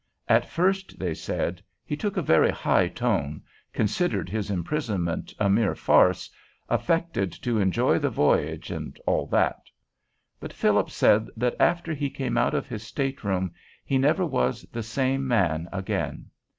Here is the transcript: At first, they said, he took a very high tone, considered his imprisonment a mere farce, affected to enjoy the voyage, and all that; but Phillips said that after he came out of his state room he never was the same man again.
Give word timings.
At 0.27 0.49
first, 0.49 0.97
they 0.97 1.13
said, 1.13 1.61
he 1.85 1.95
took 1.95 2.17
a 2.17 2.23
very 2.23 2.49
high 2.49 2.87
tone, 2.87 3.43
considered 3.71 4.29
his 4.29 4.49
imprisonment 4.49 5.31
a 5.37 5.47
mere 5.47 5.75
farce, 5.75 6.27
affected 6.69 7.31
to 7.43 7.59
enjoy 7.59 7.99
the 7.99 8.09
voyage, 8.09 8.71
and 8.71 8.99
all 9.05 9.27
that; 9.27 9.61
but 10.39 10.53
Phillips 10.53 10.95
said 10.95 11.29
that 11.37 11.55
after 11.59 11.93
he 11.93 12.09
came 12.09 12.35
out 12.35 12.55
of 12.55 12.65
his 12.67 12.81
state 12.81 13.23
room 13.23 13.53
he 13.85 13.99
never 13.99 14.25
was 14.25 14.63
the 14.71 14.81
same 14.81 15.27
man 15.27 15.69
again. 15.71 16.31